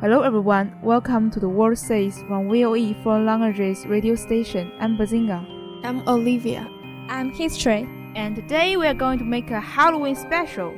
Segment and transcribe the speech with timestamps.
[0.00, 4.72] Hello everyone, welcome to the World Says from VOE Foreign Languages radio station.
[4.80, 5.44] I'm Bazinga.
[5.84, 6.66] I'm Olivia.
[7.08, 7.86] I'm History.
[8.14, 10.72] And today we are going to make a Halloween special.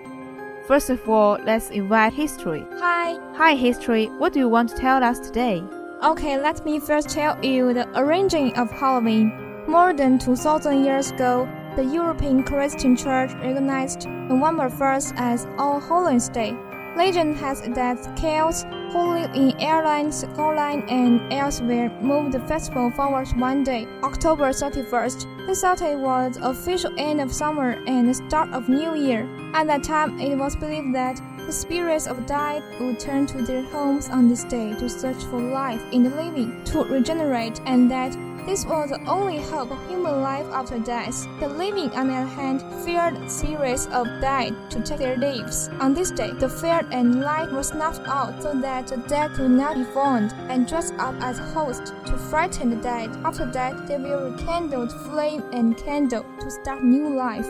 [0.66, 2.64] First of all, let's invite History.
[2.78, 3.18] Hi.
[3.36, 5.62] Hi History, what do you want to tell us today?
[6.02, 9.32] Okay, let me first tell you the origin of Halloween.
[9.66, 16.28] More than 2000 years ago, the European Christian Church recognized November 1st as All Hallows
[16.28, 16.56] Day.
[16.96, 22.90] Legend has it that Celts who live in Ireland, Scotland, and elsewhere moved the festival
[22.90, 25.46] forward one day, October 31st.
[25.46, 29.28] They thought it was the official end of summer and the start of New Year.
[29.54, 33.62] At that time, it was believed that the spirits of dead would turn to their
[33.62, 38.16] homes on this day to search for life in the living, to regenerate, and that
[38.46, 41.26] this was the only hope of human life after death.
[41.40, 45.68] The living, on the other hand, feared spirits of dead to take their lives.
[45.80, 49.50] On this day, the fire and light were snuffed out so that the dead could
[49.50, 53.10] not be found, and dressed up as hosts to frighten the dead.
[53.24, 57.48] After that, they will rekindle flame and candle to start new life.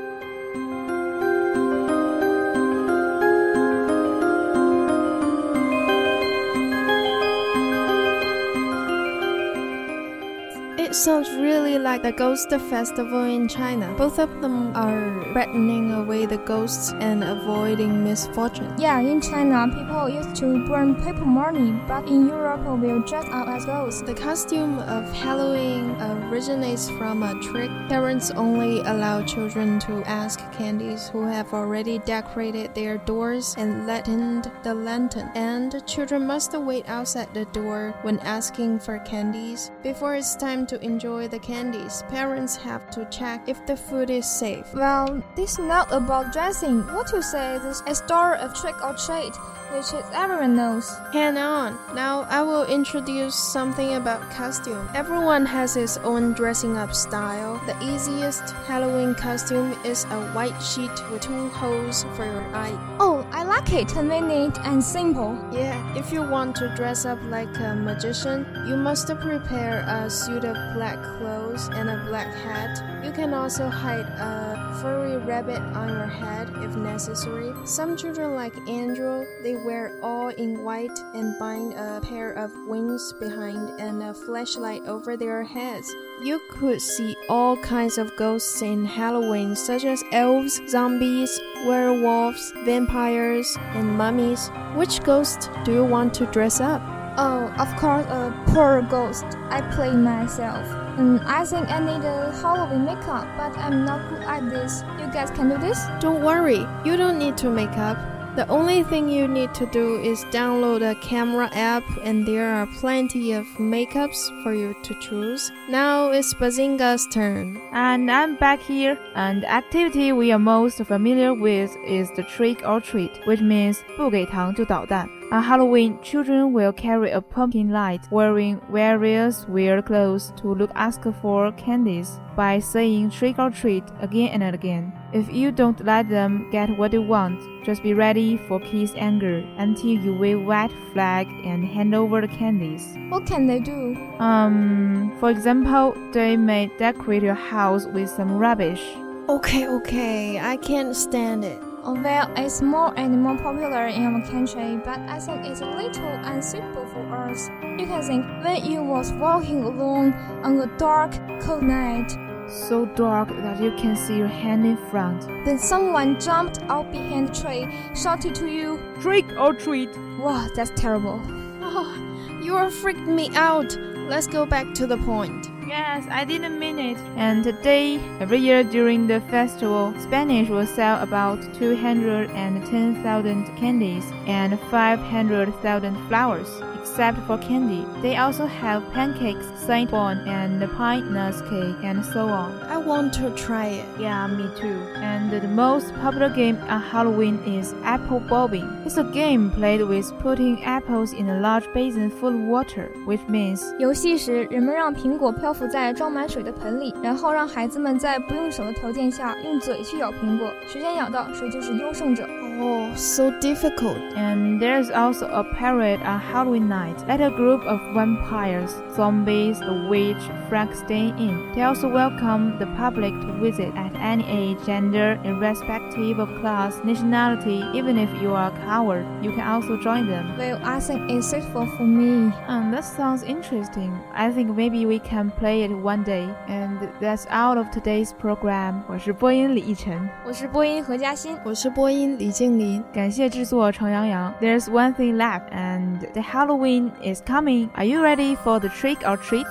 [10.91, 13.95] It sounds really like the Ghost Festival in China.
[13.97, 18.75] Both of them are threatening away the ghosts and avoiding misfortune.
[18.77, 23.47] Yeah, in China, people used to burn paper money, but in Europe, we'll dress up
[23.47, 24.03] as ghosts.
[24.03, 27.71] The costume of Halloween originates from a trick.
[27.89, 34.51] Parents only allow children to ask candies who have already decorated their doors and lightened
[34.65, 35.31] the lantern.
[35.37, 39.71] And children must wait outside the door when asking for candies.
[39.85, 44.27] Before it's time to enjoy the candies, parents have to check if the food is
[44.27, 44.67] safe.
[44.75, 46.81] Well, this is not about dressing.
[46.95, 49.35] What you say is a story of trick or treat,
[49.73, 50.91] which is everyone knows.
[51.13, 51.79] Hang on.
[51.95, 54.89] Now I will introduce something about costume.
[54.95, 57.61] Everyone has his own dressing up style.
[57.67, 62.77] The easiest Halloween costume is a white sheet with two holes for your eye.
[62.99, 63.89] Oh, I like it.
[63.89, 65.39] Convenient and simple.
[65.53, 70.45] Yeah, if you want to dress up like a magician, you must prepare a suit
[70.45, 73.05] of black clothes and a black hat.
[73.05, 77.53] You can also hide a furry rabbit on your head if necessary.
[77.67, 83.13] Some children like Andrew, they wear all in white and bind a pair of wings
[83.21, 85.95] behind and a flashlight over their heads.
[86.23, 93.57] You could see all kinds of ghosts in Halloween, such as elves, zombies, werewolves, vampires,
[93.75, 94.51] and mummies.
[94.75, 96.83] Which ghost do you want to dress up?
[97.17, 99.25] Oh, of course, a poor ghost.
[99.51, 100.65] I play myself.
[100.99, 104.83] And I think I need a Halloween makeup, but I'm not good at this.
[104.99, 105.79] You guys can do this?
[106.01, 107.99] Don't worry, you don't need to make up.
[108.36, 112.68] The only thing you need to do is download a camera app, and there are
[112.68, 115.54] plenty of makeups for you to choose.
[115.70, 117.62] Now it's Bazinga's turn.
[117.72, 122.62] And I'm back here, and the activity we are most familiar with is the trick
[122.68, 125.08] or treat, which means 不给糖就捣蛋.
[125.32, 131.02] On Halloween, children will carry a pumpkin light, wearing various weird clothes to look ask
[131.22, 134.92] for candies by saying trick or treat again and again.
[135.13, 139.45] If you don't let them get what they want, just be ready for kids' anger
[139.59, 142.95] until you wave white flag and hand over the candies.
[143.09, 143.97] What can they do?
[144.21, 148.83] Um, for example, they may decorate your house with some rubbish.
[149.29, 151.59] Okay, okay, I can't stand it.
[151.83, 155.67] Oh, well, it's more and more popular in our country, but I think it's a
[155.67, 157.49] little unsuitable for us.
[157.63, 160.13] You can think when you was walking alone
[160.45, 162.13] on a dark, cold night,
[162.51, 165.23] So dark that you can see your hand in front.
[165.45, 169.91] then someone jumped out behind the tree, shouted to you, Trick or treat!
[170.19, 171.21] Wow, that's terrible.
[171.63, 171.95] Oh,
[172.43, 173.77] you are freaked me out.
[174.09, 175.49] Let's go back to the point.
[175.69, 176.99] Yes, I didn't mean it.
[177.15, 186.09] And today, every year during the festival, Spanish will sell about 210,000 candies and 500,000
[186.09, 186.49] flowers
[186.82, 192.30] Except for candy, they also have pancakes, Saint Bon, and pine nuts cake, and so
[192.30, 192.54] on.
[192.70, 193.86] I want to try it.
[194.00, 194.80] Yeah, me too.
[194.96, 198.66] And the most popular game on Halloween is apple bobbing.
[198.86, 203.26] It's a game played with putting apples in a large basin full of water, which
[203.28, 212.26] means 游戏时，人们让苹果漂浮在装满水的盆里，然后让孩子们在不用手的条件下用嘴去咬苹果，谁先咬到谁就是优胜者。
[212.60, 213.98] Oh, so difficult.
[214.16, 217.06] And there's also a parade on Halloween night.
[217.06, 221.52] Let a group of vampires, zombies, a witch, Frankenstein in.
[221.54, 227.62] They also welcome the public to visit at any age, gender, irrespective of class, nationality.
[227.74, 230.38] Even if you are a coward, you can also join them.
[230.38, 232.32] Well, I think it's suitable for me.
[232.48, 233.92] Um, that sounds interesting.
[234.14, 236.30] I think maybe we can play it one day.
[236.48, 238.84] And that's out of today's program.
[238.88, 240.10] 我是播音李奕晨。
[240.26, 242.84] 我是播音何嘉欣，我是播音李静 林。
[242.94, 244.34] 感谢制作程洋洋。
[244.42, 247.70] There's one thing left, and the Halloween is coming.
[247.76, 249.46] Are you ready for the trick or treat?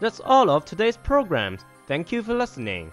[0.00, 1.60] That's all of today's programs.
[1.86, 2.92] Thank you for listening.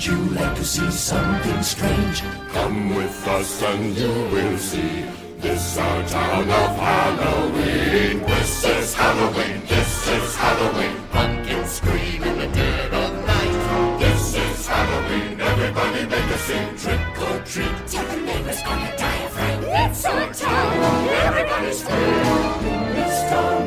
[0.00, 2.22] Wouldn't you like to see something strange?
[2.52, 5.04] Come with us and you will see.
[5.38, 8.20] This our town of Halloween.
[8.20, 9.62] This is Halloween.
[9.66, 10.96] This is Halloween.
[11.10, 13.98] Pumpkins scream in the dead of night.
[13.98, 15.40] This is Halloween.
[15.40, 16.76] Everybody make a scene.
[16.76, 17.86] Trick or treat.
[17.86, 19.64] Tell the neighbors on the diaphragm.
[19.64, 21.08] It's our town.
[21.26, 22.94] Everybody scream.
[22.94, 23.59] This town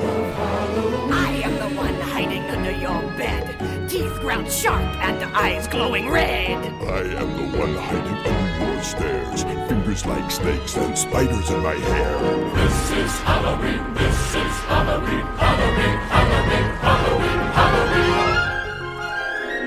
[4.33, 6.57] Teeth sharp and eyes glowing red.
[6.57, 9.43] I am the one hiding under your stairs.
[9.69, 12.17] Fingers like snakes and spiders in my hair.
[12.55, 13.93] This is Halloween.
[13.93, 15.21] This is Halloween.
[15.37, 15.97] Halloween.
[16.15, 16.63] Halloween.
[16.87, 17.39] Halloween.
[17.59, 18.31] Halloween.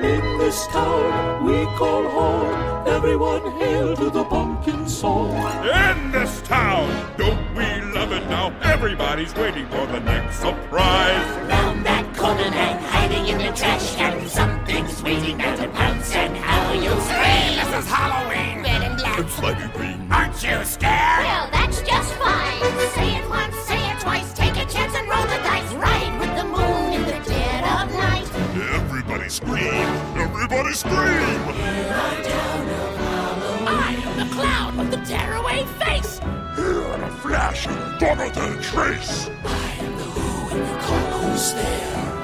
[0.04, 2.88] In this town we call home.
[2.88, 5.30] Everyone hail to the pumpkin song.
[5.62, 8.50] In this town, don't we love it now?
[8.62, 11.24] Everybody's waiting for the next surprise.
[11.48, 11.75] Round
[12.26, 14.28] that corner and hiding in the trash can.
[14.28, 17.56] Something's waiting there to pounce and how you'll scream.
[17.56, 18.62] This is Halloween.
[18.62, 19.18] Red and black.
[19.18, 20.08] And slimy green.
[20.10, 21.24] Aren't you scared?
[21.24, 22.60] Well, that's just fine.
[22.94, 24.32] Say it once, say it twice.
[24.34, 25.72] Take a chance and roll the dice.
[25.74, 28.28] Ride with the moon in the dead of night.
[28.74, 29.86] Everybody scream.
[30.16, 30.94] Everybody scream.
[30.96, 33.68] In our town of Halloween.
[33.68, 36.18] I am the clown with the tearaway face.
[36.56, 37.66] Here in a flash,
[38.00, 39.28] Donald Trace.
[39.44, 42.15] I am the who and you call who's there.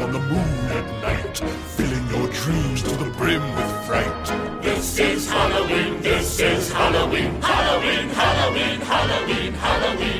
[0.00, 1.38] on the moon at night,
[1.76, 4.62] filling your dreams to the brim with fright.
[4.62, 9.52] This is Halloween, this is Halloween, Halloween, Halloween, Halloween, Halloween.
[9.52, 10.19] Halloween.